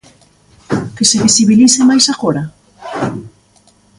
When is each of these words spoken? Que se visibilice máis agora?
Que 0.95 1.05
se 1.09 1.21
visibilice 1.27 1.79
máis 1.89 2.05
agora? 2.13 2.43